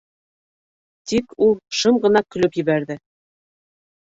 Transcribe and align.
Тик 1.11 1.35
ул 1.47 1.53
шым 1.81 2.01
ғына 2.07 2.23
көлөп 2.37 2.59
ебәрҙе: 2.63 2.99